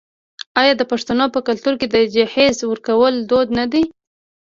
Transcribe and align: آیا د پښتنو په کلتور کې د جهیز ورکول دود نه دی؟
آیا 0.61 0.73
د 0.77 0.83
پښتنو 0.91 1.25
په 1.35 1.39
کلتور 1.47 1.73
کې 1.79 1.87
د 1.89 1.95
جهیز 2.13 2.57
ورکول 2.71 3.13
دود 3.29 3.47
نه 3.59 3.65
دی؟ 3.71 3.83